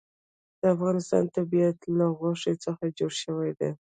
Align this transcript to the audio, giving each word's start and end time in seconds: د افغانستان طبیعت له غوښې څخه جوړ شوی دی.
د 0.59 0.61
افغانستان 0.75 1.23
طبیعت 1.35 1.77
له 1.97 2.05
غوښې 2.19 2.53
څخه 2.65 2.83
جوړ 2.97 3.11
شوی 3.23 3.51
دی. 3.59 3.69